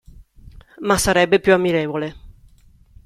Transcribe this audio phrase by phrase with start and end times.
[0.79, 2.15] Ma sarebbe più ammirevole.